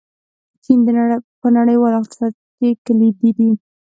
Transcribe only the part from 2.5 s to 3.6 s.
کې کلیدي دی.